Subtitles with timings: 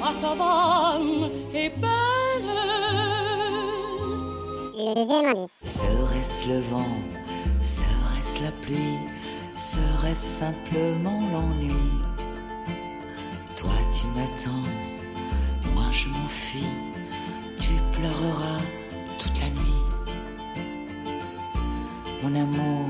[0.00, 2.50] ma savane est belle.
[4.76, 5.50] Le deuxième indice.
[5.62, 6.94] Serait-ce le vent
[7.62, 8.98] Serait-ce la pluie
[9.56, 11.72] Serait-ce simplement l'ennui?
[13.56, 14.70] Toi tu m'attends,
[15.74, 16.74] moi je m'enfuis,
[17.58, 18.60] tu pleureras
[19.18, 19.82] toute la nuit.
[22.22, 22.86] Mon amour,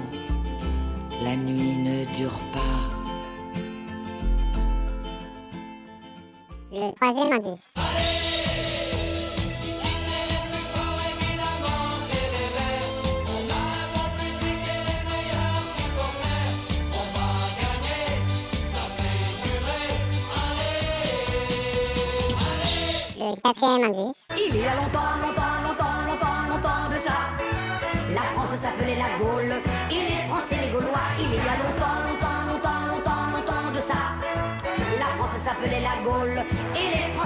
[1.24, 2.73] la nuit ne dure pas.
[6.76, 7.72] Le troisième indice.
[23.16, 24.26] Le quatrième indice.
[24.36, 27.18] Il y a longtemps, longtemps, longtemps, longtemps, longtemps de ça.
[28.12, 31.06] La France s'appelait la Gaule, et les Français les Gaulois.
[31.20, 32.13] Il y a longtemps, longtemps,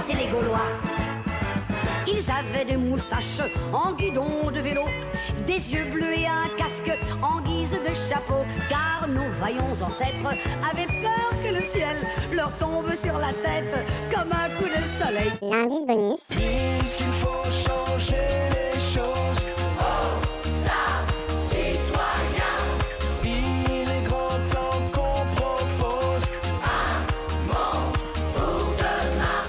[0.07, 0.59] et les Français les Gaulois.
[2.07, 3.41] Ils avaient des moustaches
[3.73, 4.83] en guidon de vélo,
[5.45, 8.45] des yeux bleus et un casque en guise de chapeau.
[8.69, 10.35] Car nos vaillants ancêtres
[10.69, 11.97] avaient peur que le ciel
[12.33, 15.31] leur tombe sur la tête comme un coup de soleil.
[15.41, 17.78] L'indice bonus.